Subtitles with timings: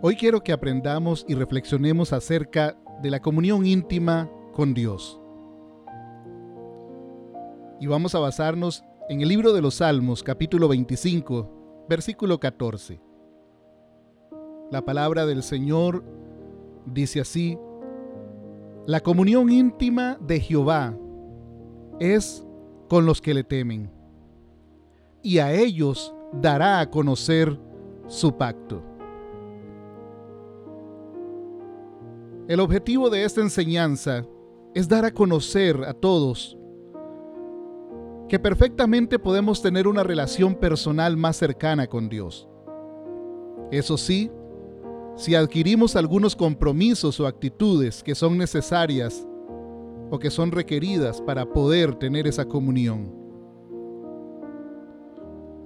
[0.00, 5.20] Hoy quiero que aprendamos y reflexionemos acerca de la comunión íntima con Dios.
[7.80, 13.00] Y vamos a basarnos en el libro de los Salmos, capítulo 25, versículo 14.
[14.70, 16.04] La palabra del Señor
[16.86, 17.58] dice así,
[18.86, 20.96] la comunión íntima de Jehová
[21.98, 22.46] es
[22.88, 23.90] con los que le temen,
[25.24, 27.58] y a ellos dará a conocer
[28.06, 28.87] su pacto.
[32.48, 34.24] El objetivo de esta enseñanza
[34.74, 36.56] es dar a conocer a todos
[38.26, 42.48] que perfectamente podemos tener una relación personal más cercana con Dios.
[43.70, 44.30] Eso sí,
[45.14, 49.28] si adquirimos algunos compromisos o actitudes que son necesarias
[50.10, 53.14] o que son requeridas para poder tener esa comunión.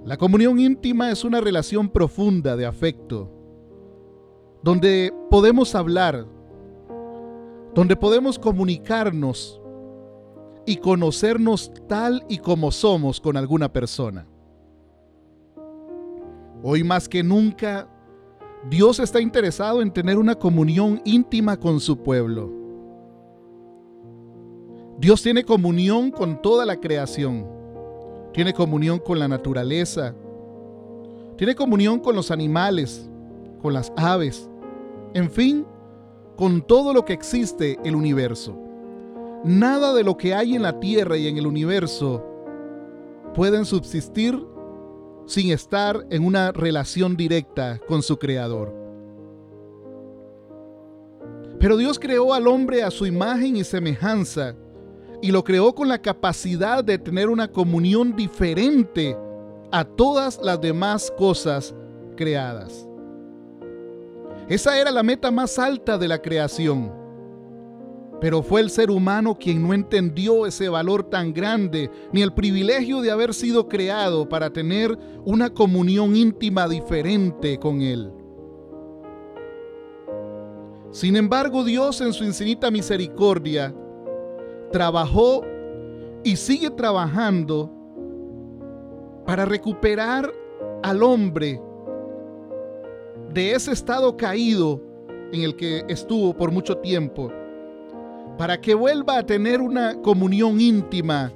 [0.05, 3.31] La comunión íntima es una relación profunda de afecto,
[4.65, 6.27] donde podemos hablar
[7.75, 9.61] donde podemos comunicarnos
[10.67, 14.27] y conocernos tal y como somos con alguna persona.
[16.63, 17.89] Hoy más que nunca,
[18.71, 22.53] Dios está interesado en tener una comunión íntima con su pueblo.
[24.99, 27.49] Dios tiene comunión con toda la creación.
[28.33, 30.15] Tiene comunión con la naturaleza.
[31.37, 33.11] Tiene comunión con los animales,
[33.61, 34.49] con las aves.
[35.15, 35.67] En fin,
[36.37, 38.57] con todo lo que existe el universo.
[39.45, 42.25] Nada de lo que hay en la Tierra y en el universo
[43.35, 44.39] pueden subsistir
[45.27, 48.75] sin estar en una relación directa con su Creador.
[51.59, 54.57] Pero Dios creó al hombre a su imagen y semejanza
[55.21, 59.17] y lo creó con la capacidad de tener una comunión diferente
[59.71, 61.75] a todas las demás cosas
[62.17, 62.89] creadas.
[64.49, 66.93] Esa era la meta más alta de la creación.
[68.21, 73.01] Pero fue el ser humano quien no entendió ese valor tan grande, ni el privilegio
[73.01, 78.13] de haber sido creado para tener una comunión íntima diferente con Él.
[80.93, 83.75] Sin embargo, Dios en su infinita misericordia
[84.71, 85.43] trabajó
[86.23, 87.73] y sigue trabajando
[89.27, 90.33] para recuperar
[90.83, 91.61] al hombre
[93.33, 94.81] de ese estado caído
[95.33, 97.33] en el que estuvo por mucho tiempo,
[98.37, 101.33] para que vuelva a tener una comunión íntima,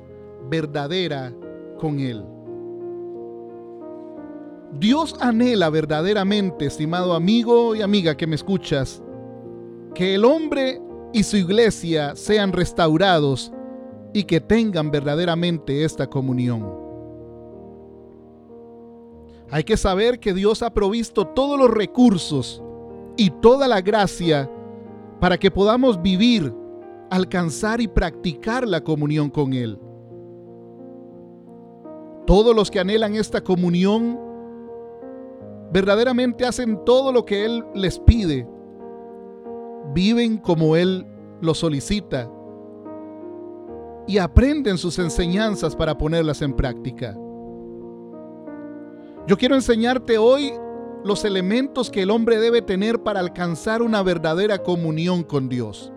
[0.48, 1.32] verdadera
[1.78, 2.24] con Él.
[4.78, 9.02] Dios anhela verdaderamente, estimado amigo y amiga que me escuchas,
[9.94, 10.82] que el hombre
[11.12, 13.52] y su iglesia sean restaurados
[14.12, 16.85] y que tengan verdaderamente esta comunión.
[19.50, 22.62] Hay que saber que Dios ha provisto todos los recursos
[23.16, 24.50] y toda la gracia
[25.20, 26.52] para que podamos vivir,
[27.10, 29.78] alcanzar y practicar la comunión con Él.
[32.26, 34.18] Todos los que anhelan esta comunión
[35.72, 38.48] verdaderamente hacen todo lo que Él les pide.
[39.94, 41.06] Viven como Él
[41.40, 42.28] lo solicita
[44.08, 47.16] y aprenden sus enseñanzas para ponerlas en práctica.
[49.26, 50.52] Yo quiero enseñarte hoy
[51.02, 55.92] los elementos que el hombre debe tener para alcanzar una verdadera comunión con Dios.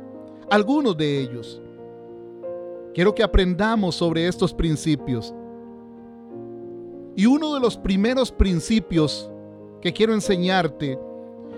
[0.50, 1.62] Algunos de ellos.
[2.96, 5.32] Quiero que aprendamos sobre estos principios.
[7.16, 9.30] Y uno de los primeros principios
[9.80, 10.98] que quiero enseñarte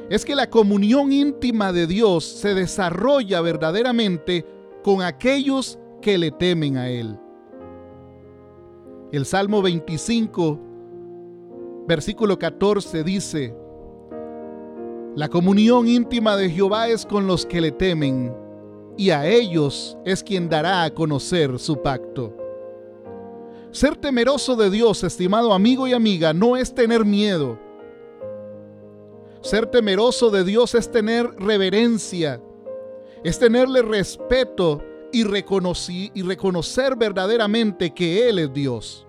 [0.10, 4.46] es que la comunión íntima de Dios se desarrolla verdaderamente
[4.84, 7.18] con aquellos que le temen a Él.
[9.14, 10.71] El Salmo 25
[11.88, 13.56] versículo 14 dice,
[15.16, 18.34] la comunión íntima de Jehová es con los que le temen,
[18.98, 22.34] y a ellos es quien dará a conocer su pacto.
[23.72, 27.60] Ser temeroso de Dios, estimado amigo y amiga, no es tener miedo.
[29.42, 32.42] Ser temeroso de Dios es tener reverencia,
[33.24, 39.08] es tenerle respeto y, reconocer verdaderamente que Él es Dios.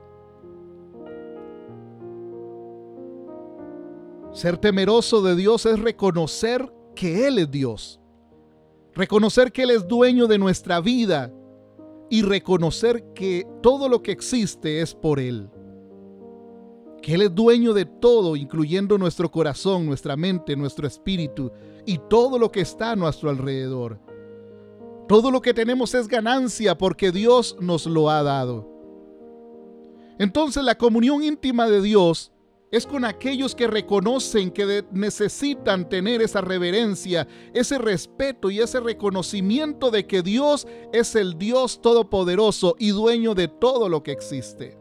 [4.33, 8.01] Ser temeroso de Dios es reconocer que Él es Dios.
[8.95, 11.33] Reconocer que Él es dueño de nuestra vida
[12.09, 15.51] y reconocer que todo lo que existe es por Él.
[17.03, 21.53] Que Él es dueño de todo, incluyendo nuestro corazón, nuestra mente, nuestro espíritu
[21.85, 24.01] y todo lo que está a nuestro alrededor.
[25.09, 28.67] Todo lo que tenemos es ganancia porque Dios nos lo ha dado.
[30.19, 32.32] Entonces la comunión íntima de Dios
[32.73, 39.91] es con aquellos que reconocen que necesitan tener esa reverencia, ese respeto y ese reconocimiento
[39.91, 44.79] de que Dios es el Dios todopoderoso y dueño de todo lo que existe.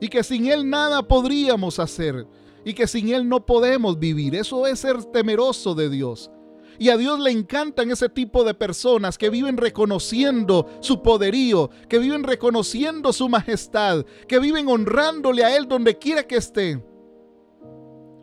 [0.00, 2.26] Y que sin Él nada podríamos hacer
[2.64, 4.34] y que sin Él no podemos vivir.
[4.34, 6.32] Eso es ser temeroso de Dios.
[6.78, 11.98] Y a Dios le encantan ese tipo de personas que viven reconociendo su poderío, que
[11.98, 16.84] viven reconociendo su majestad, que viven honrándole a Él donde quiera que esté.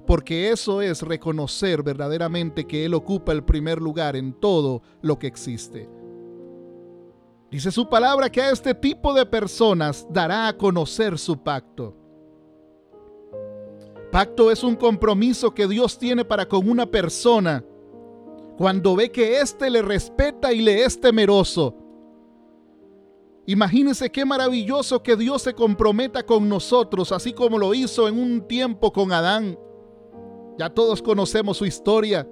[0.08, 5.28] Porque eso es reconocer verdaderamente que Él ocupa el primer lugar en todo lo que
[5.28, 5.90] existe.
[7.52, 11.96] Dice su palabra que a este tipo de personas dará a conocer su pacto.
[14.12, 17.64] Pacto es un compromiso que Dios tiene para con una persona
[18.58, 21.76] cuando ve que éste le respeta y le es temeroso.
[23.48, 28.48] Imagínense qué maravilloso que Dios se comprometa con nosotros, así como lo hizo en un
[28.48, 29.58] tiempo con Adán.
[30.58, 32.28] Ya todos conocemos su historia.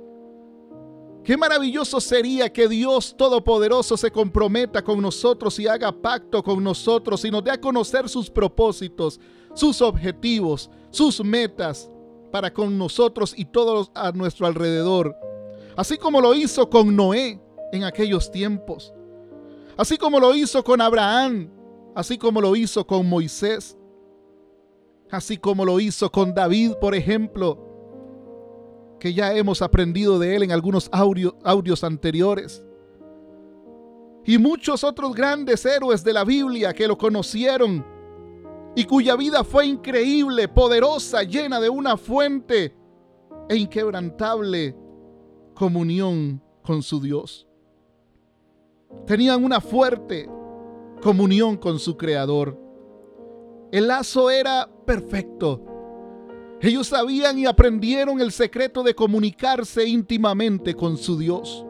[1.23, 7.23] Qué maravilloso sería que Dios Todopoderoso se comprometa con nosotros y haga pacto con nosotros
[7.23, 9.19] y nos dé a conocer sus propósitos,
[9.53, 11.89] sus objetivos, sus metas
[12.31, 15.15] para con nosotros y todos a nuestro alrededor
[15.75, 17.41] así como lo hizo con Noé
[17.71, 18.93] en aquellos tiempos,
[19.77, 21.49] así como lo hizo con Abraham,
[21.95, 23.77] así como lo hizo con Moisés,
[25.09, 27.59] así como lo hizo con David, por ejemplo,
[28.99, 32.63] que ya hemos aprendido de él en algunos audios anteriores.
[34.25, 37.85] Y muchos otros grandes héroes de la Biblia que lo conocieron
[38.75, 42.75] y cuya vida fue increíble, poderosa, llena de una fuente
[43.49, 44.75] e inquebrantable
[45.53, 47.47] comunión con su Dios.
[49.05, 50.29] Tenían una fuerte
[51.01, 52.59] comunión con su Creador.
[53.71, 55.65] El lazo era perfecto.
[56.61, 61.65] Ellos sabían y aprendieron el secreto de comunicarse íntimamente con su Dios.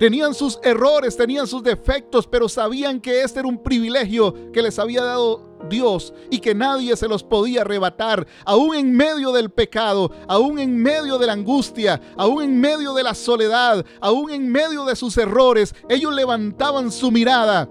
[0.00, 4.78] Tenían sus errores, tenían sus defectos, pero sabían que este era un privilegio que les
[4.78, 10.10] había dado Dios y que nadie se los podía arrebatar, aún en medio del pecado,
[10.26, 14.86] aún en medio de la angustia, aún en medio de la soledad, aún en medio
[14.86, 17.68] de sus errores, ellos levantaban su mirada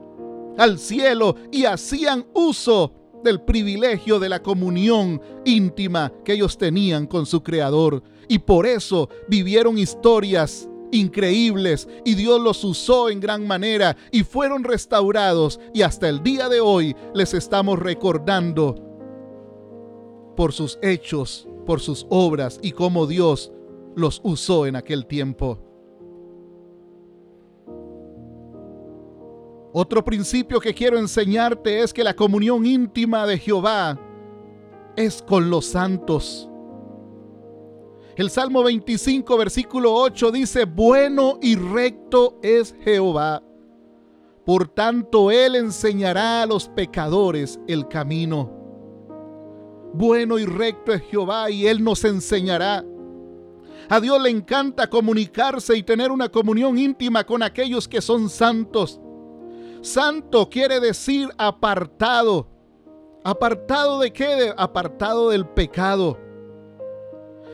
[0.59, 2.93] al cielo y hacían uso
[3.23, 8.03] del privilegio de la comunión íntima que ellos tenían con su Creador.
[8.27, 14.63] Y por eso vivieron historias increíbles y Dios los usó en gran manera y fueron
[14.63, 18.75] restaurados y hasta el día de hoy les estamos recordando
[20.35, 23.51] por sus hechos, por sus obras y cómo Dios
[23.95, 25.59] los usó en aquel tiempo.
[29.71, 33.99] Otro principio que quiero enseñarte es que la comunión íntima de Jehová
[34.95, 36.48] es con los santos.
[38.19, 43.41] El Salmo 25, versículo 8 dice, bueno y recto es Jehová.
[44.45, 48.51] Por tanto, Él enseñará a los pecadores el camino.
[49.93, 52.83] Bueno y recto es Jehová y Él nos enseñará.
[53.87, 58.99] A Dios le encanta comunicarse y tener una comunión íntima con aquellos que son santos.
[59.79, 62.49] Santo quiere decir apartado.
[63.23, 64.53] ¿Apartado de qué?
[64.57, 66.28] Apartado del pecado.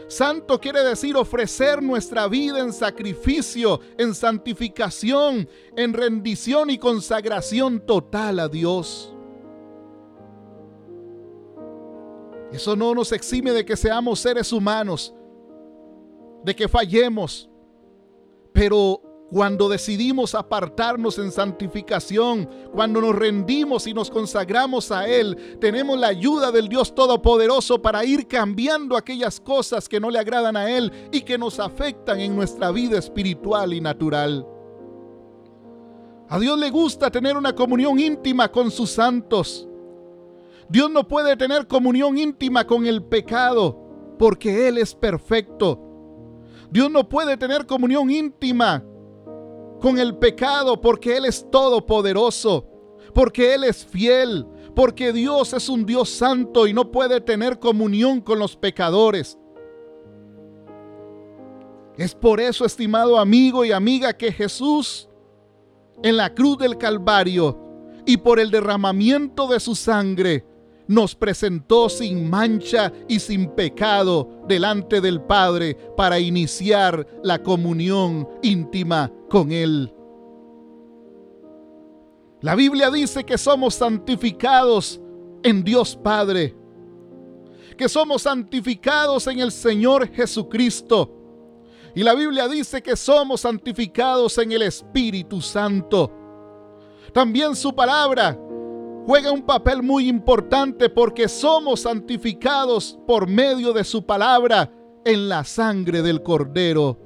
[0.07, 8.39] Santo quiere decir ofrecer nuestra vida en sacrificio, en santificación, en rendición y consagración total
[8.39, 9.11] a Dios.
[12.51, 15.13] Eso no nos exime de que seamos seres humanos,
[16.43, 17.49] de que fallemos,
[18.53, 19.01] pero
[19.31, 26.07] cuando decidimos apartarnos en santificación, cuando nos rendimos y nos consagramos a Él, tenemos la
[26.07, 30.91] ayuda del Dios Todopoderoso para ir cambiando aquellas cosas que no le agradan a Él
[31.11, 34.47] y que nos afectan en nuestra vida espiritual y natural.
[36.29, 39.67] A Dios le gusta tener una comunión íntima con sus santos.
[40.69, 45.81] Dios no puede tener comunión íntima con el pecado porque Él es perfecto.
[46.69, 48.83] Dios no puede tener comunión íntima
[49.85, 52.65] con el pecado porque Él es todopoderoso,
[53.13, 54.43] porque Él es fiel,
[54.75, 59.37] porque Dios es un Dios santo y no puede tener comunión con los pecadores.
[61.97, 65.07] Es por eso, estimado amigo y amiga, que Jesús
[66.01, 67.55] en la cruz del Calvario
[68.07, 70.43] y por el derramamiento de su sangre
[70.87, 79.11] nos presentó sin mancha y sin pecado delante del Padre para iniciar la comunión íntima
[79.29, 79.91] con Él.
[82.41, 85.01] La Biblia dice que somos santificados
[85.41, 86.55] en Dios Padre,
[87.77, 91.11] que somos santificados en el Señor Jesucristo.
[91.95, 96.11] Y la Biblia dice que somos santificados en el Espíritu Santo.
[97.13, 98.37] También su palabra
[99.05, 104.71] juega un papel muy importante porque somos santificados por medio de su palabra
[105.05, 106.99] en la sangre del Cordero.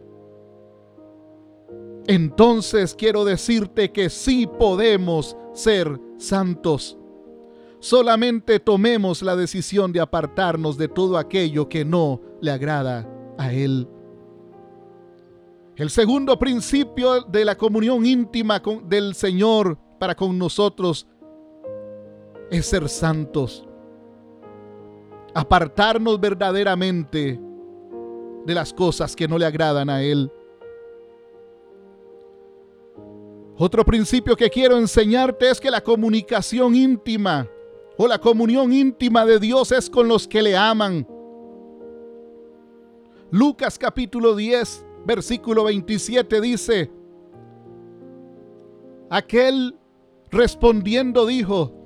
[2.07, 6.97] Entonces quiero decirte que sí podemos ser santos.
[7.79, 13.87] Solamente tomemos la decisión de apartarnos de todo aquello que no le agrada a Él.
[15.75, 21.07] El segundo principio de la comunión íntima del Señor para con nosotros
[22.51, 23.67] es ser santos.
[25.33, 27.39] Apartarnos verdaderamente
[28.45, 30.31] de las cosas que no le agradan a Él.
[33.57, 37.47] Otro principio que quiero enseñarte es que la comunicación íntima
[37.97, 41.05] o la comunión íntima de Dios es con los que le aman.
[43.31, 46.89] Lucas capítulo 10, versículo 27 dice,
[49.09, 49.75] aquel
[50.31, 51.78] respondiendo dijo,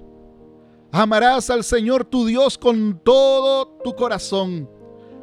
[0.94, 4.70] amarás al Señor tu Dios con todo tu corazón,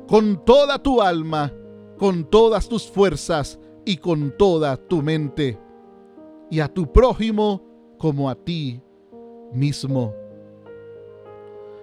[0.09, 1.55] con toda tu alma,
[1.97, 5.61] con todas tus fuerzas y con toda tu mente,
[6.51, 7.63] y a tu prójimo
[7.99, 8.83] como a ti
[9.53, 10.13] mismo.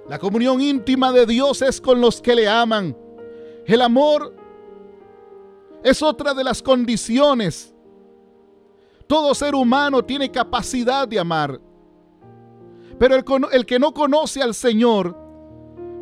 [0.10, 2.96] La comunión íntima de Dios es con los que le aman.
[3.65, 4.36] El amor
[5.82, 7.74] es otra de las condiciones.
[9.08, 11.62] Todo ser humano tiene capacidad de amar.
[12.99, 15.15] Pero el, el, que no conoce al Señor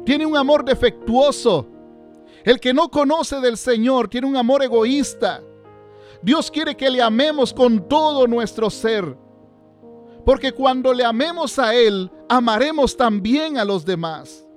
[0.05, 1.67] tiene un amor defectuoso.
[2.43, 5.41] El que no conoce del Señor tiene un amor egoísta.
[6.21, 9.17] Dios quiere que le amemos con todo nuestro ser.
[10.25, 14.47] Porque cuando le amemos a Él, amaremos también a los demás.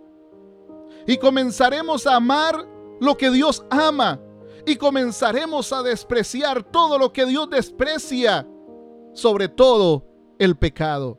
[1.06, 2.66] Y comenzaremos a amar
[3.00, 4.20] lo que Dios ama.
[4.66, 8.46] Y comenzaremos a despreciar todo lo que Dios desprecia.
[9.12, 10.04] Sobre todo
[10.38, 11.18] el pecado.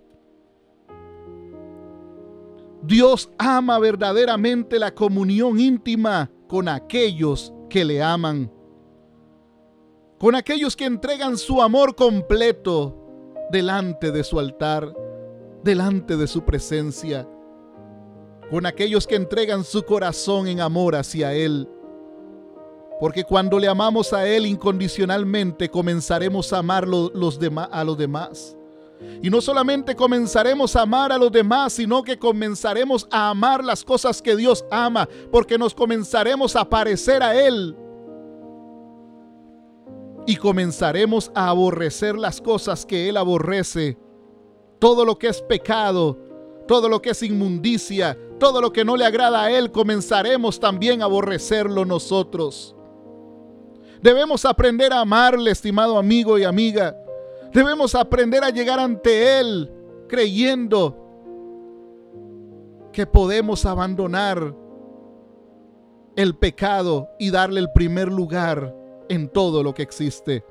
[2.82, 8.52] Dios ama verdaderamente la comunión íntima con aquellos que le aman.
[10.18, 12.96] Con aquellos que entregan su amor completo
[13.52, 14.94] delante de su altar,
[15.64, 17.28] delante de su presencia,
[18.50, 21.70] con aquellos que entregan su corazón en amor hacia Él.
[23.00, 27.40] Porque cuando le amamos a Él incondicionalmente, comenzaremos a amar los
[27.72, 28.59] a los demás.
[29.22, 33.84] Y no solamente comenzaremos a amar a los demás, sino que comenzaremos a amar las
[33.84, 37.76] cosas que Dios ama, porque nos comenzaremos a parecer a Él
[40.30, 43.98] y comenzaremos a aborrecer las cosas que Él aborrece.
[44.78, 46.20] Todo lo que es pecado,
[46.68, 51.02] todo lo que es inmundicia, todo lo que no le agrada a Él, comenzaremos también
[51.02, 52.76] a aborrecerlo nosotros.
[54.04, 56.96] Debemos aprender a amarle, estimado amigo y amiga.
[57.54, 59.72] Debemos aprender a llegar ante Él
[60.08, 60.96] creyendo
[62.92, 64.56] que podemos abandonar
[66.16, 68.76] el pecado y darle el primer lugar
[69.08, 70.44] en todo lo que existe.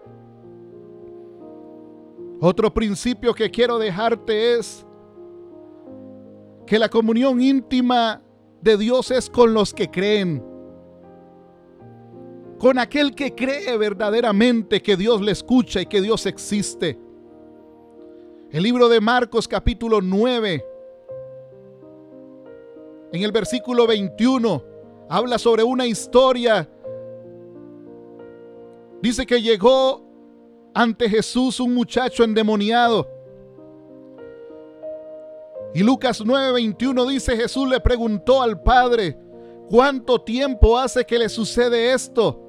[2.41, 4.87] Otro principio que quiero dejarte es
[6.67, 8.23] que la comunión íntima
[8.63, 10.45] de Dios es con los que creen.
[12.59, 16.99] Con aquel que cree verdaderamente que Dios le escucha y que Dios existe.
[18.51, 20.65] El libro de Marcos capítulo 9,
[23.13, 24.65] en el versículo 21,
[25.09, 26.69] habla sobre una historia
[29.01, 30.05] Dice que llegó
[30.75, 33.09] ante Jesús un muchacho endemoniado.
[35.75, 39.17] Y Lucas 9:21 dice, Jesús le preguntó al Padre,
[39.69, 42.48] ¿cuánto tiempo hace que le sucede esto?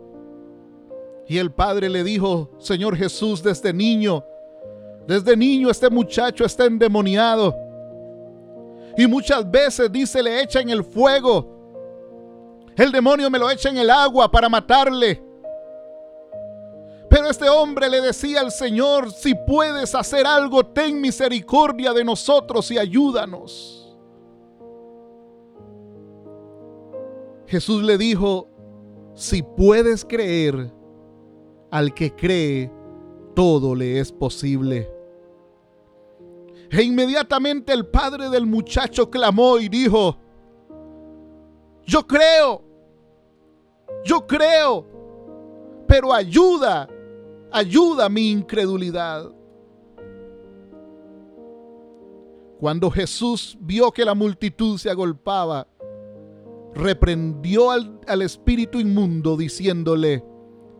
[1.29, 4.25] Y el Padre le dijo, Señor Jesús, desde niño,
[5.05, 7.55] desde niño este muchacho está endemoniado.
[8.97, 11.47] Y muchas veces dice, le echa en el fuego.
[12.75, 15.23] El demonio me lo echa en el agua para matarle.
[17.07, 22.71] Pero este hombre le decía al Señor, si puedes hacer algo, ten misericordia de nosotros
[22.71, 23.95] y ayúdanos.
[27.45, 28.47] Jesús le dijo,
[29.13, 30.78] si puedes creer,
[31.71, 32.71] al que cree,
[33.35, 34.89] todo le es posible.
[36.71, 40.17] E inmediatamente el padre del muchacho clamó y dijo,
[41.83, 42.63] yo creo,
[44.03, 44.85] yo creo,
[45.87, 46.87] pero ayuda
[47.51, 49.31] ayuda mi incredulidad.
[52.59, 55.67] Cuando Jesús vio que la multitud se agolpaba,
[56.73, 60.23] reprendió al, al espíritu inmundo diciéndole,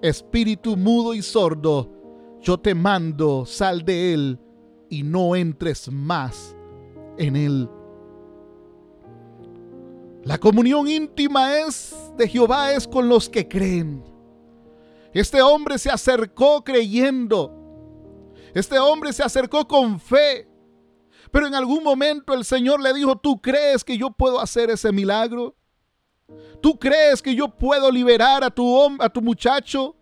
[0.01, 1.89] espíritu mudo y sordo,
[2.41, 4.39] yo te mando, sal de él
[4.89, 6.56] y no entres más
[7.18, 7.70] en él.
[10.24, 14.03] La comunión íntima es de Jehová es con los que creen.
[15.13, 17.56] Este hombre se acercó creyendo.
[18.53, 20.48] Este hombre se acercó con fe.
[21.32, 24.91] Pero en algún momento el Señor le dijo, ¿tú crees que yo puedo hacer ese
[24.91, 25.56] milagro?
[26.62, 29.96] ¿Tú crees que yo puedo liberar a tu, a tu muchacho?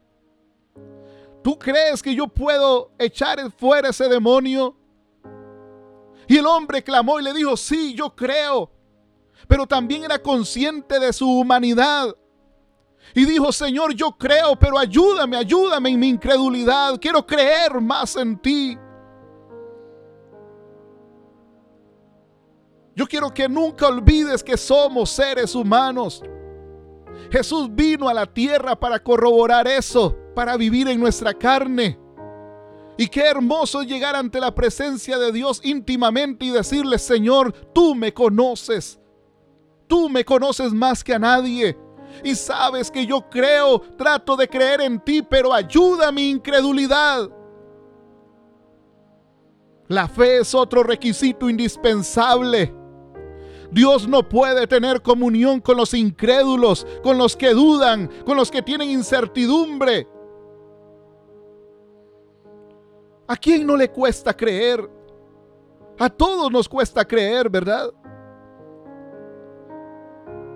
[1.43, 4.75] ¿Tú crees que yo puedo echar fuera ese demonio?
[6.27, 8.69] Y el hombre clamó y le dijo, sí, yo creo.
[9.47, 12.13] Pero también era consciente de su humanidad.
[13.15, 16.99] Y dijo, Señor, yo creo, pero ayúdame, ayúdame en mi incredulidad.
[16.99, 18.77] Quiero creer más en ti.
[22.97, 26.23] Yo quiero que nunca olvides que somos seres humanos.
[27.29, 31.99] Jesús vino a la tierra para corroborar eso, para vivir en nuestra carne.
[32.97, 38.15] Y qué hermoso llegar ante la presencia de Dios íntimamente y decirle, Señor, tú me
[38.15, 38.99] conoces.
[39.85, 41.77] Tú me conoces más que a nadie.
[42.23, 47.29] Y sabes que yo creo, trato de creer en ti, pero ayuda mi incredulidad.
[49.87, 52.86] La fe es otro requisito indispensable.
[53.71, 58.61] Dios no puede tener comunión con los incrédulos, con los que dudan, con los que
[58.61, 60.07] tienen incertidumbre.
[63.27, 64.89] ¿A quién no le cuesta creer?
[65.99, 67.91] A todos nos cuesta creer, ¿verdad?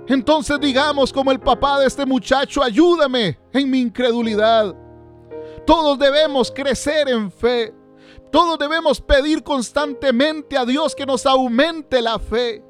[0.07, 4.73] Entonces digamos como el papá de este muchacho, ayúdame en mi incredulidad.
[5.65, 7.73] Todos debemos crecer en fe.
[8.31, 12.63] Todos debemos pedir constantemente a Dios que nos aumente la fe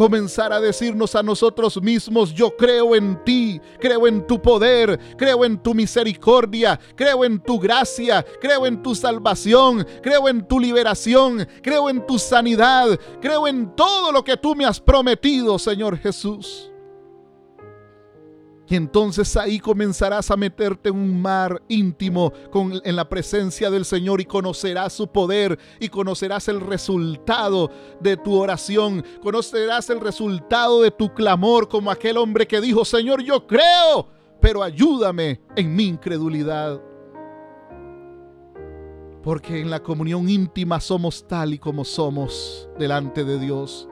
[0.00, 5.44] comenzar a decirnos a nosotros mismos, yo creo en ti, creo en tu poder, creo
[5.44, 11.46] en tu misericordia, creo en tu gracia, creo en tu salvación, creo en tu liberación,
[11.62, 16.69] creo en tu sanidad, creo en todo lo que tú me has prometido, Señor Jesús.
[18.70, 23.84] Y entonces ahí comenzarás a meterte en un mar íntimo con, en la presencia del
[23.84, 29.04] Señor y conocerás su poder y conocerás el resultado de tu oración.
[29.20, 34.06] Conocerás el resultado de tu clamor como aquel hombre que dijo, Señor, yo creo,
[34.40, 36.80] pero ayúdame en mi incredulidad.
[39.24, 43.89] Porque en la comunión íntima somos tal y como somos delante de Dios.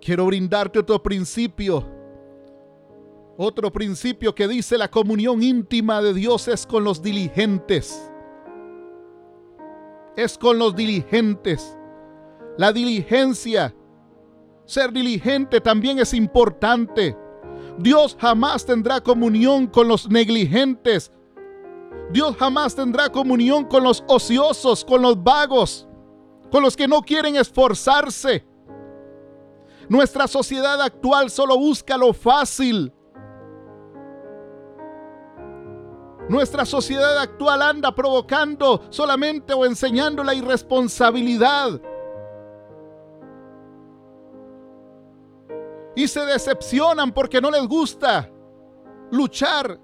[0.00, 1.84] Quiero brindarte otro principio.
[3.36, 8.10] Otro principio que dice la comunión íntima de Dios es con los diligentes.
[10.16, 11.76] Es con los diligentes.
[12.56, 13.74] La diligencia,
[14.64, 17.16] ser diligente también es importante.
[17.78, 21.12] Dios jamás tendrá comunión con los negligentes.
[22.10, 25.88] Dios jamás tendrá comunión con los ociosos, con los vagos,
[26.50, 28.49] con los que no quieren esforzarse.
[29.90, 32.92] Nuestra sociedad actual solo busca lo fácil.
[36.28, 41.80] Nuestra sociedad actual anda provocando solamente o enseñando la irresponsabilidad.
[45.96, 48.30] Y se decepcionan porque no les gusta
[49.10, 49.76] luchar.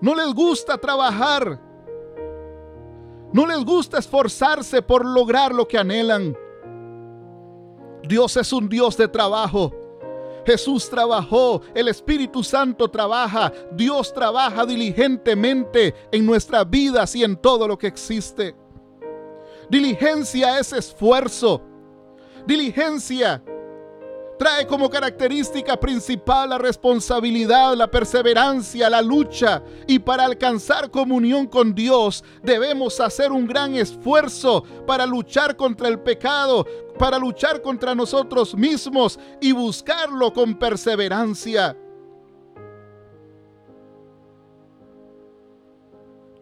[0.00, 1.67] No les gusta trabajar.
[3.32, 6.36] No les gusta esforzarse por lograr lo que anhelan.
[8.02, 9.72] Dios es un Dios de trabajo.
[10.46, 17.68] Jesús trabajó, el Espíritu Santo trabaja, Dios trabaja diligentemente en nuestras vidas y en todo
[17.68, 18.56] lo que existe.
[19.68, 21.60] Diligencia es esfuerzo.
[22.46, 23.42] Diligencia
[24.38, 29.62] trae como característica principal la responsabilidad, la perseverancia, la lucha.
[29.86, 36.00] Y para alcanzar comunión con Dios debemos hacer un gran esfuerzo para luchar contra el
[36.00, 36.64] pecado,
[36.98, 41.76] para luchar contra nosotros mismos y buscarlo con perseverancia.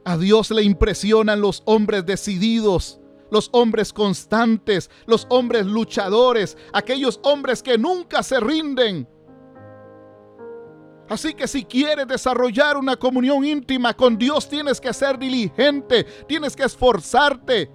[0.05, 7.63] A Dios le impresionan los hombres decididos los hombres constantes, los hombres luchadores, aquellos hombres
[7.63, 9.09] que nunca se rinden.
[11.09, 16.57] Así que si quieres desarrollar una comunión íntima con Dios, tienes que ser diligente, tienes
[16.57, 17.71] que esforzarte.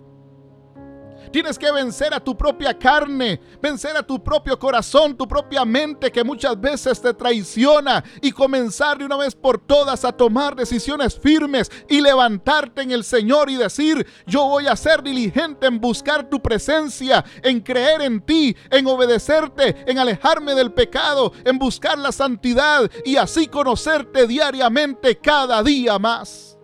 [1.32, 6.12] Tienes que vencer a tu propia carne, vencer a tu propio corazón, tu propia mente
[6.12, 11.18] que muchas veces te traiciona y comenzar de una vez por todas a tomar decisiones
[11.18, 16.30] firmes y levantarte en el Señor y decir, yo voy a ser diligente en buscar
[16.30, 22.12] tu presencia, en creer en ti, en obedecerte, en alejarme del pecado, en buscar la
[22.12, 26.58] santidad y así conocerte diariamente cada día más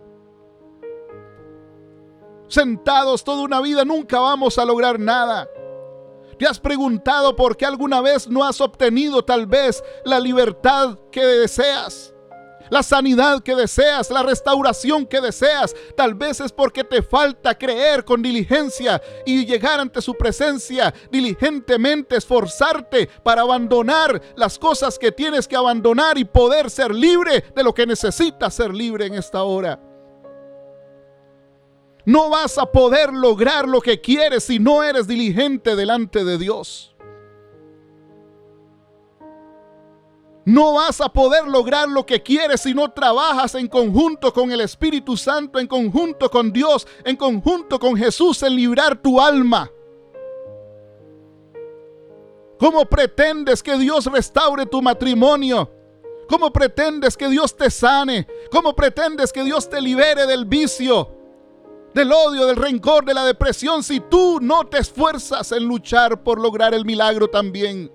[2.48, 5.48] sentados toda una vida, nunca vamos a lograr nada.
[6.38, 11.24] ¿Te has preguntado por qué alguna vez no has obtenido tal vez la libertad que
[11.24, 12.14] deseas?
[12.70, 18.04] La sanidad que deseas, la restauración que deseas, tal vez es porque te falta creer
[18.04, 25.48] con diligencia y llegar ante su presencia diligentemente, esforzarte para abandonar las cosas que tienes
[25.48, 29.87] que abandonar y poder ser libre de lo que necesitas ser libre en esta hora.
[32.08, 36.96] No vas a poder lograr lo que quieres si no eres diligente delante de Dios.
[40.46, 44.62] No vas a poder lograr lo que quieres si no trabajas en conjunto con el
[44.62, 49.70] Espíritu Santo, en conjunto con Dios, en conjunto con Jesús en librar tu alma.
[52.58, 55.70] ¿Cómo pretendes que Dios restaure tu matrimonio?
[56.26, 58.26] ¿Cómo pretendes que Dios te sane?
[58.50, 61.17] ¿Cómo pretendes que Dios te libere del vicio?
[61.98, 66.40] Del odio, del rencor, de la depresión, si tú no te esfuerzas en luchar por
[66.40, 67.90] lograr el milagro también.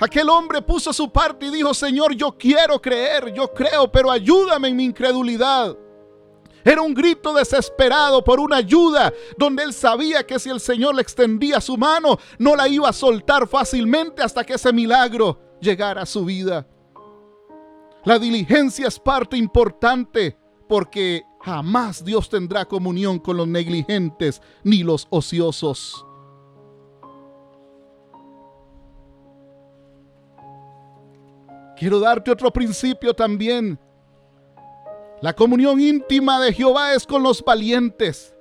[0.00, 4.68] Aquel hombre puso su parte y dijo, Señor, yo quiero creer, yo creo, pero ayúdame
[4.68, 5.76] en mi incredulidad.
[6.64, 11.02] Era un grito desesperado por una ayuda donde él sabía que si el Señor le
[11.02, 16.06] extendía su mano, no la iba a soltar fácilmente hasta que ese milagro llegara a
[16.06, 16.66] su vida.
[18.04, 20.36] La diligencia es parte importante
[20.68, 26.04] porque Jamás Dios tendrá comunión con los negligentes ni los ociosos.
[31.76, 33.78] Quiero darte otro principio también.
[35.20, 38.34] La comunión íntima de Jehová es con los valientes.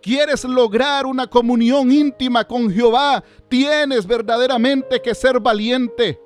[0.00, 3.22] ¿Quieres lograr una comunión íntima con Jehová?
[3.48, 6.18] Tienes verdaderamente que ser valiente.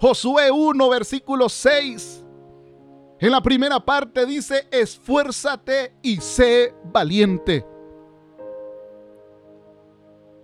[0.00, 2.21] Josué 1, versículo 6.
[3.22, 7.64] En la primera parte dice, esfuérzate y sé valiente.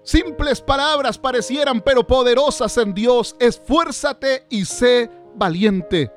[0.04, 3.34] Simples palabras parecieran, pero poderosas en Dios.
[3.40, 6.08] Esfuérzate y sé valiente.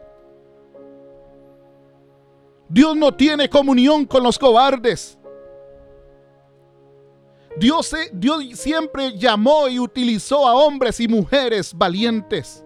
[2.69, 5.17] Dios no tiene comunión con los cobardes.
[7.57, 12.63] Dios, Dios siempre llamó y utilizó a hombres y mujeres valientes.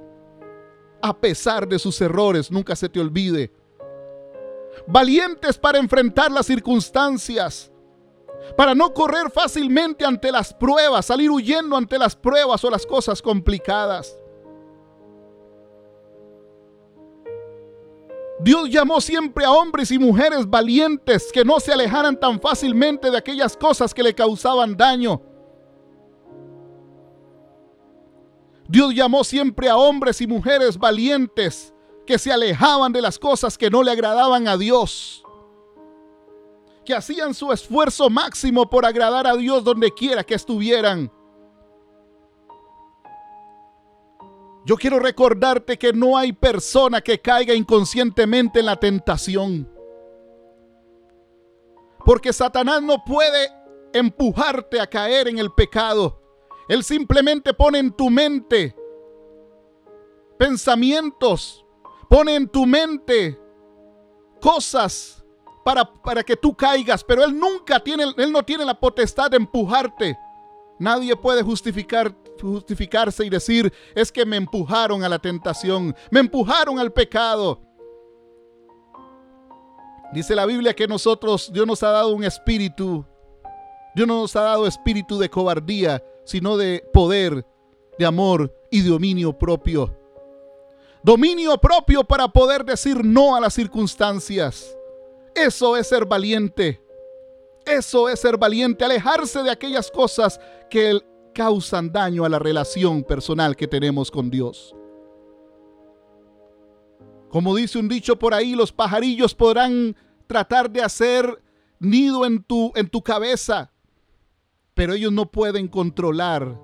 [1.01, 3.53] A pesar de sus errores, nunca se te olvide
[4.87, 7.71] valientes para enfrentar las circunstancias,
[8.55, 13.21] para no correr fácilmente ante las pruebas, salir huyendo ante las pruebas o las cosas
[13.21, 14.17] complicadas.
[18.39, 23.17] Dios llamó siempre a hombres y mujeres valientes que no se alejaran tan fácilmente de
[23.17, 25.21] aquellas cosas que le causaban daño.
[28.67, 31.74] Dios llamó siempre a hombres y mujeres valientes
[32.05, 35.23] que se alejaban de las cosas que no le agradaban a Dios,
[36.85, 41.11] que hacían su esfuerzo máximo por agradar a Dios donde quiera que estuvieran.
[44.65, 49.71] Yo quiero recordarte que no hay persona que caiga inconscientemente en la tentación.
[52.03, 53.51] Porque Satanás no puede
[53.93, 56.19] empujarte a caer en el pecado.
[56.67, 58.75] Él simplemente pone en tu mente
[60.37, 61.64] pensamientos
[62.15, 63.37] pone en tu mente
[64.39, 65.21] cosas
[65.65, 69.35] para, para que tú caigas, pero Él nunca tiene, Él no tiene la potestad de
[69.35, 70.17] empujarte.
[70.79, 76.79] Nadie puede justificar, justificarse y decir, es que me empujaron a la tentación, me empujaron
[76.79, 77.59] al pecado.
[80.13, 83.05] Dice la Biblia que nosotros, Dios nos ha dado un espíritu,
[83.93, 87.45] Dios no nos ha dado espíritu de cobardía, sino de poder,
[87.99, 90.04] de amor y de dominio propio.
[91.05, 94.75] Dominio propio para poder decir no a las circunstancias.
[95.35, 96.81] Eso es ser valiente.
[97.63, 100.99] Eso es ser valiente, alejarse de aquellas cosas que
[101.31, 104.75] causan daño a la relación personal que tenemos con Dios.
[107.29, 111.39] Como dice un dicho por ahí, los pajarillos podrán tratar de hacer
[111.77, 113.71] nido en tu, en tu cabeza,
[114.73, 116.59] pero ellos no pueden controlar.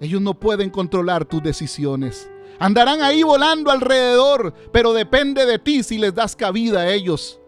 [0.00, 2.31] Ellos no pueden controlar tus decisiones.
[2.62, 7.40] Andarán ahí volando alrededor, pero depende de ti si les das cabida a ellos.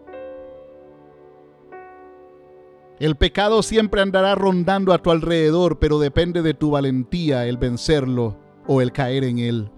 [2.99, 8.37] El pecado siempre andará rondando a tu alrededor, pero depende de tu valentía el vencerlo
[8.67, 9.71] o el caer en él.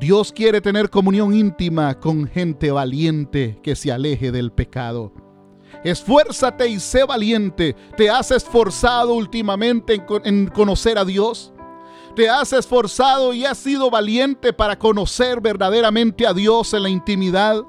[0.00, 5.12] Dios quiere tener comunión íntima con gente valiente que se aleje del pecado.
[5.84, 7.76] Esfuérzate y sé valiente.
[7.96, 11.53] ¿Te has esforzado últimamente en, conocer a Dios?
[12.14, 17.64] ¿Te has esforzado y has sido valiente para conocer verdaderamente a Dios en la intimidad?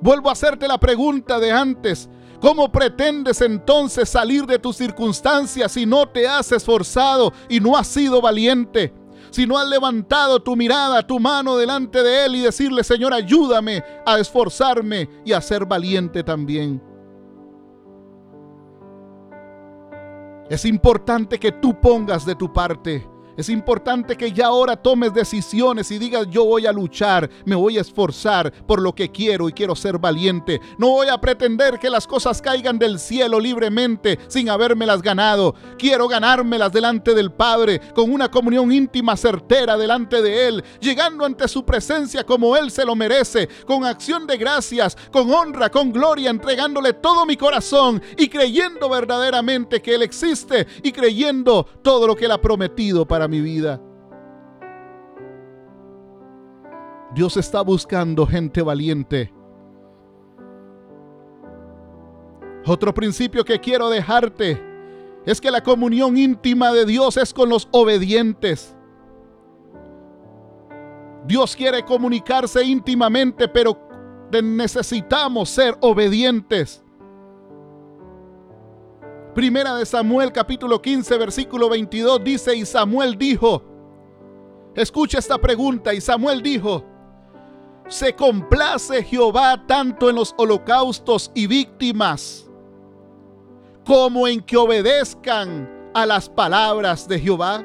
[0.00, 2.08] Vuelvo a hacerte la pregunta de antes.
[2.40, 7.86] ¿Cómo pretendes entonces salir de tus circunstancias si no te has esforzado y no has
[7.86, 8.94] sido valiente?
[9.30, 13.84] Si no has levantado tu mirada, tu mano delante de Él y decirle, Señor, ayúdame
[14.06, 16.82] a esforzarme y a ser valiente también.
[20.50, 23.08] Es importante que tú pongas de tu parte.
[23.36, 27.78] Es importante que ya ahora tomes decisiones y digas yo voy a luchar, me voy
[27.78, 30.60] a esforzar por lo que quiero y quiero ser valiente.
[30.76, 35.54] No voy a pretender que las cosas caigan del cielo libremente sin habérmelas ganado.
[35.78, 41.48] Quiero ganármelas delante del Padre con una comunión íntima certera delante de Él, llegando ante
[41.48, 46.30] su presencia como Él se lo merece, con acción de gracias, con honra, con gloria,
[46.30, 52.26] entregándole todo mi corazón y creyendo verdaderamente que Él existe y creyendo todo lo que
[52.26, 53.80] Él ha prometido para mi vida.
[57.14, 59.32] Dios está buscando gente valiente.
[62.66, 64.62] Otro principio que quiero dejarte
[65.26, 68.76] es que la comunión íntima de Dios es con los obedientes.
[71.26, 73.78] Dios quiere comunicarse íntimamente, pero
[74.42, 76.81] necesitamos ser obedientes.
[79.34, 83.62] Primera de Samuel capítulo 15 versículo 22 dice, y Samuel dijo,
[84.74, 86.84] escucha esta pregunta, y Samuel dijo,
[87.88, 92.46] ¿se complace Jehová tanto en los holocaustos y víctimas
[93.86, 97.64] como en que obedezcan a las palabras de Jehová?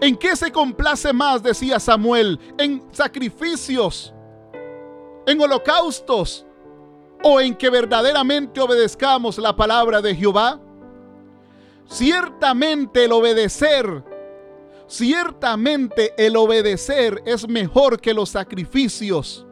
[0.00, 2.40] ¿En qué se complace más, decía Samuel?
[2.56, 4.14] ¿En sacrificios?
[5.26, 6.46] ¿En holocaustos?
[7.26, 10.60] O en que verdaderamente obedezcamos la palabra de Jehová?
[11.86, 14.04] Ciertamente el obedecer,
[14.86, 19.46] ciertamente el obedecer es mejor que los sacrificios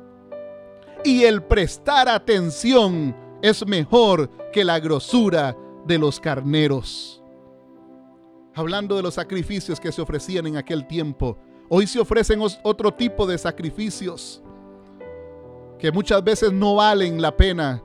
[1.03, 5.57] y el prestar atención es mejor que la grosura
[5.87, 7.23] de los carneros.
[8.55, 11.39] Hablando de los sacrificios que se ofrecían en aquel tiempo,
[11.71, 14.43] hoy se ofrecen otro tipo de sacrificios
[15.83, 17.83] que muchas veces no valen la pena.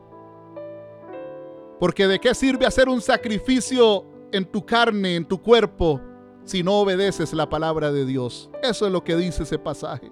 [1.79, 5.99] Porque de qué sirve hacer un sacrificio en tu carne, en tu cuerpo,
[6.43, 8.51] si no obedeces la palabra de Dios.
[8.61, 10.11] Eso es lo que dice ese pasaje.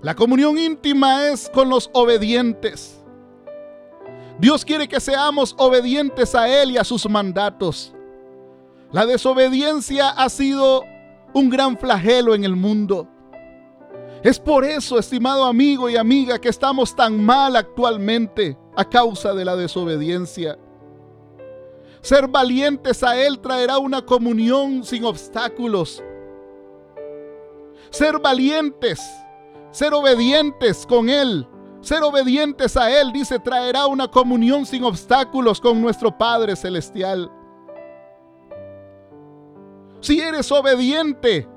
[0.00, 3.04] La comunión íntima es con los obedientes.
[4.38, 7.92] Dios quiere que seamos obedientes a Él y a sus mandatos.
[8.92, 10.84] La desobediencia ha sido
[11.34, 13.11] un gran flagelo en el mundo.
[14.22, 19.44] Es por eso, estimado amigo y amiga, que estamos tan mal actualmente a causa de
[19.44, 20.58] la desobediencia.
[22.00, 26.02] Ser valientes a Él traerá una comunión sin obstáculos.
[27.90, 29.00] Ser valientes,
[29.72, 31.46] ser obedientes con Él,
[31.80, 37.30] ser obedientes a Él, dice, traerá una comunión sin obstáculos con nuestro Padre Celestial.
[40.00, 41.48] Si eres obediente,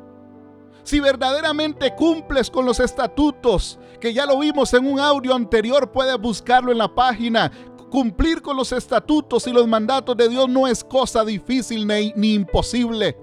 [0.85, 6.17] si verdaderamente cumples con los estatutos, que ya lo vimos en un audio anterior, puedes
[6.19, 7.51] buscarlo en la página.
[7.89, 12.35] Cumplir con los estatutos y los mandatos de Dios no es cosa difícil ni, ni
[12.35, 13.17] imposible.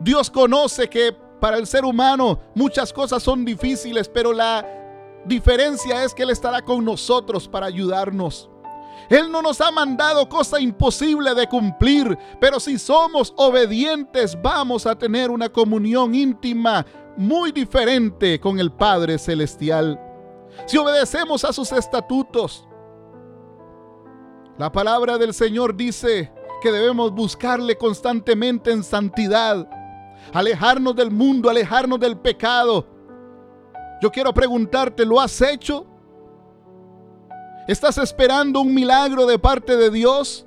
[0.00, 4.66] Dios conoce que para el ser humano muchas cosas son difíciles, pero la
[5.26, 8.48] diferencia es que Él estará con nosotros para ayudarnos.
[9.08, 14.96] Él no nos ha mandado cosa imposible de cumplir, pero si somos obedientes vamos a
[14.96, 16.84] tener una comunión íntima
[17.16, 20.00] muy diferente con el Padre Celestial.
[20.66, 22.66] Si obedecemos a sus estatutos,
[24.58, 26.32] la palabra del Señor dice
[26.62, 29.68] que debemos buscarle constantemente en santidad,
[30.32, 32.86] alejarnos del mundo, alejarnos del pecado.
[34.00, 35.86] Yo quiero preguntarte, ¿lo has hecho?
[37.66, 40.46] ¿Estás esperando un milagro de parte de Dios?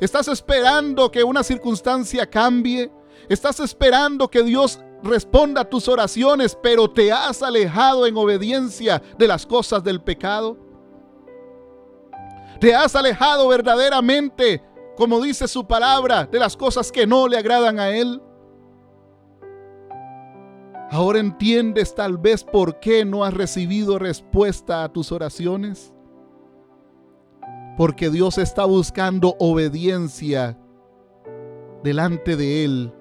[0.00, 2.90] ¿Estás esperando que una circunstancia cambie?
[3.28, 9.28] ¿Estás esperando que Dios responda a tus oraciones, pero te has alejado en obediencia de
[9.28, 10.58] las cosas del pecado?
[12.58, 14.64] ¿Te has alejado verdaderamente,
[14.96, 18.20] como dice su palabra, de las cosas que no le agradan a Él?
[20.90, 25.95] Ahora entiendes tal vez por qué no has recibido respuesta a tus oraciones.
[27.76, 30.58] Porque Dios está buscando obediencia
[31.82, 32.92] delante de Él,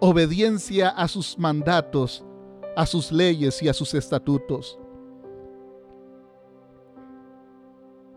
[0.00, 2.24] obediencia a sus mandatos,
[2.76, 4.78] a sus leyes y a sus estatutos.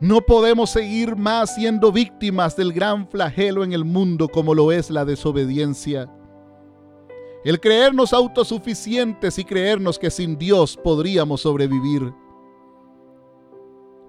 [0.02, 4.90] No podemos seguir más siendo víctimas del gran flagelo en el mundo como lo es
[4.90, 6.10] la desobediencia.
[7.44, 12.14] El creernos autosuficientes y creernos que sin Dios podríamos sobrevivir.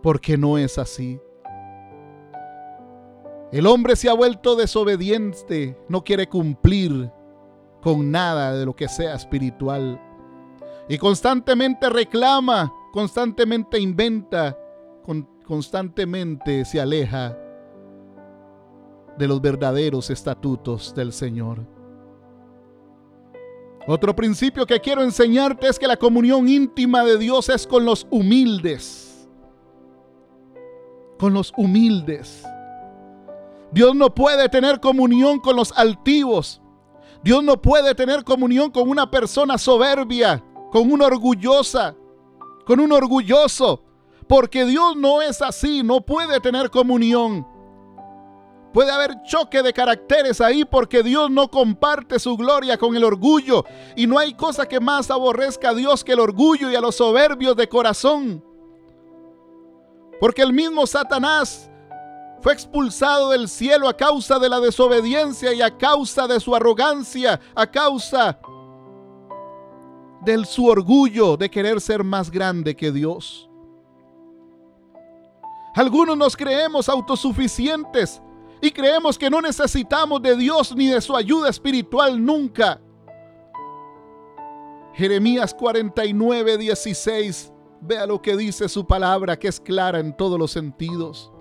[0.00, 1.20] Porque no es así.
[3.52, 7.10] El hombre se ha vuelto desobediente, no quiere cumplir
[7.82, 10.00] con nada de lo que sea espiritual.
[10.88, 14.56] Y constantemente reclama, constantemente inventa,
[15.44, 17.36] constantemente se aleja
[19.18, 21.66] de los verdaderos estatutos del Señor.
[23.86, 28.06] Otro principio que quiero enseñarte es que la comunión íntima de Dios es con los
[28.10, 29.28] humildes.
[31.18, 32.44] Con los humildes.
[33.72, 36.60] Dios no puede tener comunión con los altivos.
[37.22, 41.94] Dios no puede tener comunión con una persona soberbia, con una orgullosa,
[42.66, 43.82] con un orgulloso.
[44.26, 47.46] Porque Dios no es así, no puede tener comunión.
[48.72, 53.64] Puede haber choque de caracteres ahí porque Dios no comparte su gloria con el orgullo.
[53.96, 56.96] Y no hay cosa que más aborrezca a Dios que el orgullo y a los
[56.96, 58.44] soberbios de corazón.
[60.20, 61.69] Porque el mismo Satanás
[62.40, 67.38] fue expulsado del cielo a causa de la desobediencia y a causa de su arrogancia,
[67.54, 68.38] a causa
[70.22, 73.48] de su orgullo de querer ser más grande que Dios.
[75.74, 78.20] Algunos nos creemos autosuficientes
[78.60, 82.80] y creemos que no necesitamos de Dios ni de su ayuda espiritual nunca.
[84.94, 87.52] Jeremías 49, 16.
[87.82, 91.32] Vea lo que dice su palabra, que es clara en todos los sentidos.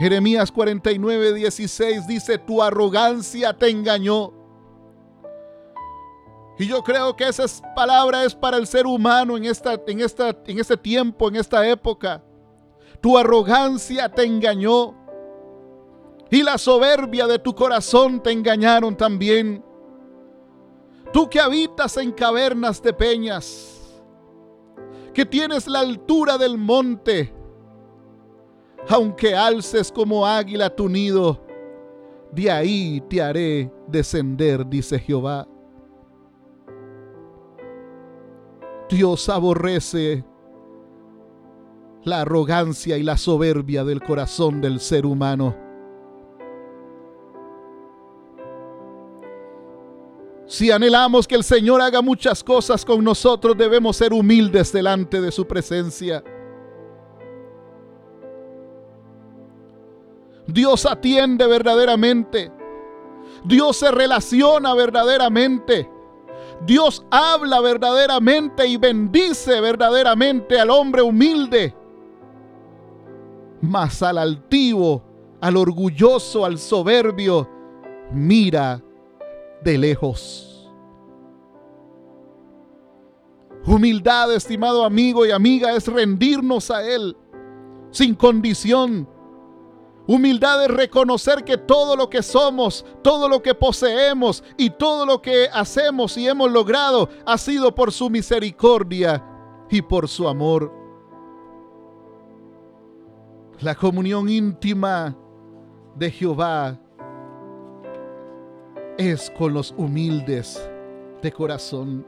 [0.00, 4.32] Jeremías 49, 16 dice, tu arrogancia te engañó.
[6.58, 10.34] Y yo creo que esa palabra es para el ser humano en, esta, en, esta,
[10.46, 12.24] en este tiempo, en esta época.
[13.02, 14.94] Tu arrogancia te engañó.
[16.30, 19.62] Y la soberbia de tu corazón te engañaron también.
[21.12, 24.00] Tú que habitas en cavernas de peñas,
[25.12, 27.34] que tienes la altura del monte,
[28.88, 31.40] aunque alces como águila tu nido,
[32.32, 35.46] de ahí te haré descender, dice Jehová.
[38.88, 40.24] Dios aborrece
[42.02, 45.54] la arrogancia y la soberbia del corazón del ser humano.
[50.46, 55.30] Si anhelamos que el Señor haga muchas cosas con nosotros, debemos ser humildes delante de
[55.30, 56.24] su presencia.
[60.52, 62.52] Dios atiende verdaderamente.
[63.44, 65.90] Dios se relaciona verdaderamente.
[66.66, 71.74] Dios habla verdaderamente y bendice verdaderamente al hombre humilde.
[73.62, 75.02] Mas al altivo,
[75.40, 77.48] al orgulloso, al soberbio,
[78.12, 78.82] mira
[79.62, 80.70] de lejos.
[83.66, 87.16] Humildad, estimado amigo y amiga, es rendirnos a Él
[87.90, 89.08] sin condición
[90.12, 95.22] Humildad es reconocer que todo lo que somos, todo lo que poseemos y todo lo
[95.22, 99.24] que hacemos y hemos logrado ha sido por su misericordia
[99.70, 100.74] y por su amor.
[103.60, 105.16] La comunión íntima
[105.94, 106.76] de Jehová
[108.98, 110.68] es con los humildes
[111.22, 112.04] de corazón.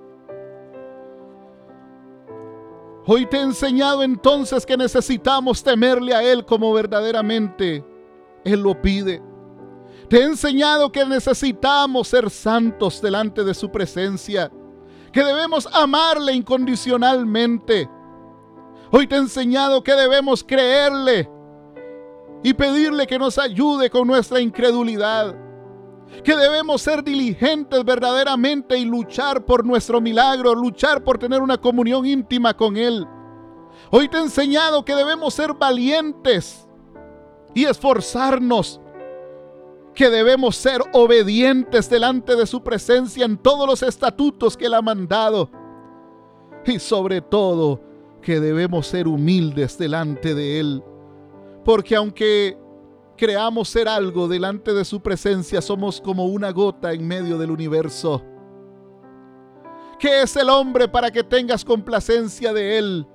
[3.07, 7.91] Hoy te he enseñado entonces que necesitamos temerle a Él como verdaderamente
[8.44, 9.22] él lo pide.
[10.09, 14.50] Te he enseñado que necesitamos ser santos delante de su presencia,
[15.12, 17.88] que debemos amarle incondicionalmente.
[18.90, 21.31] Hoy te he enseñado que debemos creerle
[22.42, 25.35] y pedirle que nos ayude con nuestra incredulidad,
[26.24, 32.04] que debemos ser diligentes verdaderamente y luchar por nuestro milagro, luchar por tener una comunión
[32.04, 33.06] íntima con Él.
[33.90, 36.62] Hoy te he enseñado que debemos ser valientes
[37.55, 38.81] y esforzarnos,
[39.94, 44.83] que debemos ser obedientes delante de su presencia en todos los estatutos que Él ha
[44.83, 45.50] mandado.
[46.65, 47.81] Y sobre todo,
[48.23, 50.83] que debemos ser humildes delante de Él.
[51.65, 52.57] Porque aunque
[53.17, 58.23] creamos ser algo delante de su presencia, somos como una gota en medio del universo.
[59.98, 63.07] ¿Qué es el hombre para que tengas complacencia de él?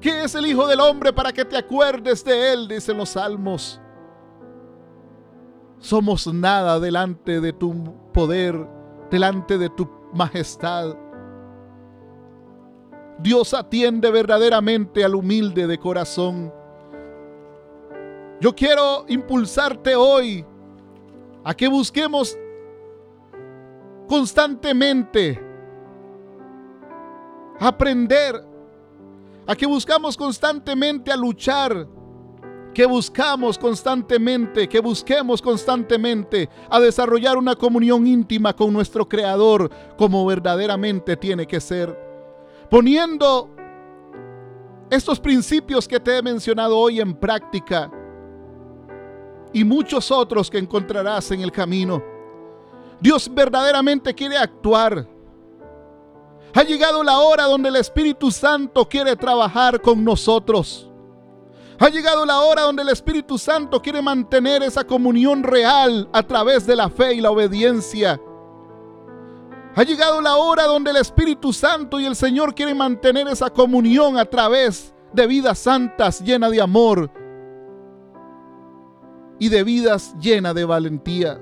[0.00, 2.68] ¿Qué es el Hijo del Hombre para que te acuerdes de él?
[2.68, 3.80] Dicen los salmos.
[5.78, 8.66] Somos nada delante de tu poder,
[9.10, 10.96] delante de tu majestad.
[13.18, 16.52] Dios atiende verdaderamente al humilde de corazón.
[18.40, 20.46] Yo quiero impulsarte hoy
[21.44, 22.38] a que busquemos
[24.08, 25.38] constantemente
[27.58, 28.42] aprender,
[29.50, 31.88] a que buscamos constantemente a luchar,
[32.72, 40.24] que buscamos constantemente, que busquemos constantemente a desarrollar una comunión íntima con nuestro Creador como
[40.24, 41.98] verdaderamente tiene que ser,
[42.70, 43.50] poniendo
[44.88, 47.90] estos principios que te he mencionado hoy en práctica
[49.52, 52.00] y muchos otros que encontrarás en el camino.
[53.00, 55.08] Dios verdaderamente quiere actuar.
[56.54, 60.88] Ha llegado la hora donde el Espíritu Santo quiere trabajar con nosotros.
[61.78, 66.66] Ha llegado la hora donde el Espíritu Santo quiere mantener esa comunión real a través
[66.66, 68.20] de la fe y la obediencia.
[69.74, 74.18] Ha llegado la hora donde el Espíritu Santo y el Señor quieren mantener esa comunión
[74.18, 77.10] a través de vidas santas llenas de amor,
[79.40, 81.40] y de vidas llenas de valentía.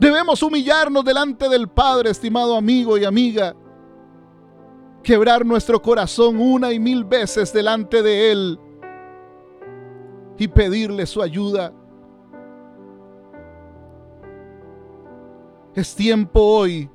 [0.00, 3.54] Debemos humillarnos delante del Padre, estimado amigo y amiga.
[5.02, 8.58] Quebrar nuestro corazón una y mil veces delante de Él
[10.38, 11.74] y pedirle su ayuda.
[15.74, 16.88] Es tiempo hoy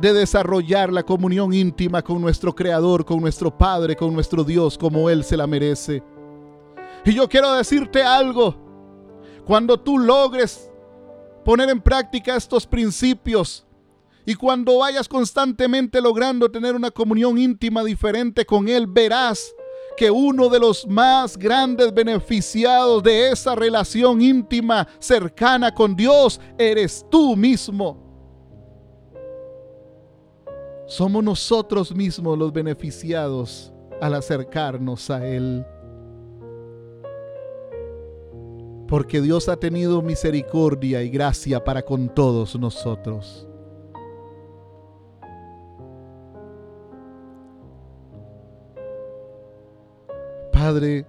[0.00, 5.10] de desarrollar la comunión íntima con nuestro Creador, con nuestro Padre, con nuestro Dios, como
[5.10, 6.04] Él se la merece.
[7.04, 8.54] Y yo quiero decirte algo.
[9.44, 10.70] Cuando tú logres
[11.46, 13.64] poner en práctica estos principios
[14.24, 19.54] y cuando vayas constantemente logrando tener una comunión íntima diferente con Él, verás
[19.96, 27.06] que uno de los más grandes beneficiados de esa relación íntima cercana con Dios eres
[27.08, 27.96] tú mismo.
[30.88, 35.64] Somos nosotros mismos los beneficiados al acercarnos a Él.
[38.88, 43.48] Porque Dios ha tenido misericordia y gracia para con todos nosotros.
[50.52, 51.04] Padre,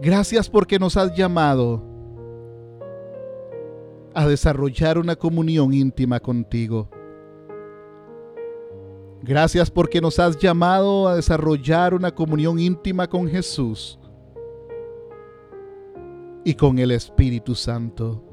[0.00, 1.82] gracias porque nos has llamado
[4.14, 6.88] a desarrollar una comunión íntima contigo.
[9.22, 13.99] Gracias porque nos has llamado a desarrollar una comunión íntima con Jesús
[16.44, 18.24] y con el Espíritu Santo.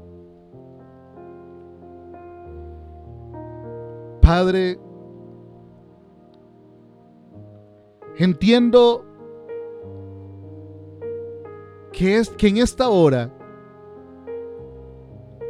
[4.22, 4.78] Padre,
[8.18, 9.04] entiendo
[11.92, 13.32] que, es, que en esta hora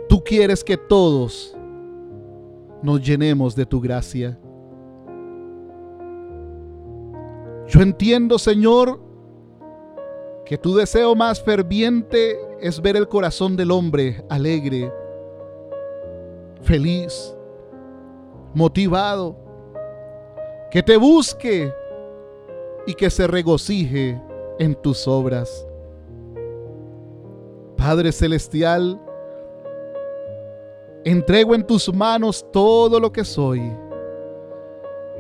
[0.09, 1.57] tú quieres que todos
[2.83, 4.39] nos llenemos de tu gracia.
[7.67, 9.08] Yo entiendo, Señor,
[10.49, 14.91] que tu deseo más ferviente es ver el corazón del hombre alegre,
[16.63, 17.37] feliz,
[18.55, 19.37] motivado,
[20.71, 21.71] que te busque
[22.87, 24.19] y que se regocije
[24.59, 25.67] en tus obras.
[27.77, 28.99] Padre Celestial,
[31.05, 33.61] entrego en tus manos todo lo que soy.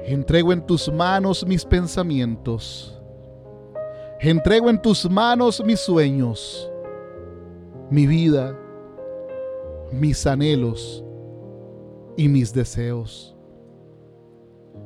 [0.06, 2.97] Entrego en tus manos mis pensamientos
[4.20, 6.68] Entrego en tus manos mis sueños,
[7.88, 8.58] mi vida,
[9.92, 11.04] mis anhelos
[12.16, 13.36] y mis deseos.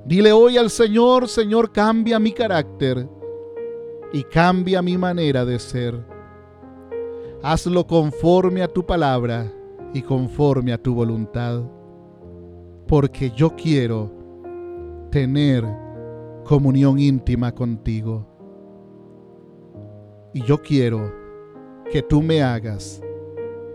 [0.04, 3.08] Dile hoy al Señor, Señor, cambia mi carácter
[4.12, 5.98] y cambia mi manera de ser.
[7.42, 9.50] Hazlo conforme a tu palabra
[9.94, 11.62] y conforme a tu voluntad,
[12.86, 14.12] porque yo quiero
[15.10, 15.64] tener
[16.44, 18.31] comunión íntima contigo.
[20.34, 21.12] Y yo quiero
[21.90, 23.02] que tú me hagas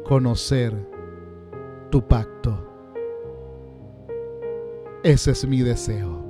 [0.04, 0.74] conocer
[1.92, 2.58] tu pacto.
[5.04, 6.26] Ese es mi deseo.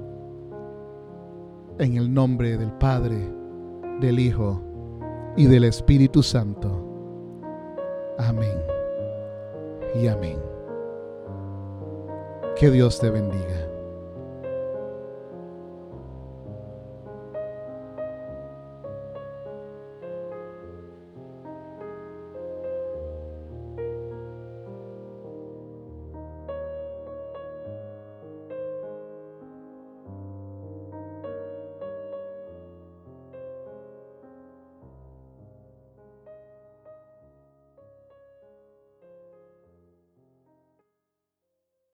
[1.80, 3.18] En el nombre del Padre,
[4.02, 4.62] del Hijo
[5.38, 6.84] y del Espíritu Santo.
[8.18, 8.58] Amén
[9.96, 10.40] y amén.
[12.60, 13.67] Que Dios te bendiga.